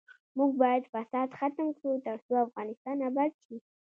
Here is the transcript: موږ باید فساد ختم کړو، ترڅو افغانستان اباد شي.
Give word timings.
موږ 0.37 0.51
باید 0.61 0.83
فساد 0.93 1.29
ختم 1.39 1.67
کړو، 1.77 1.93
ترڅو 2.05 2.33
افغانستان 2.47 2.97
اباد 3.09 3.31
شي. 3.43 3.55